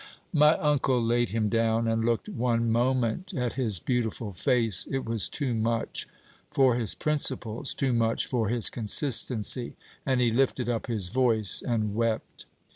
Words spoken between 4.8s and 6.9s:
It was too much for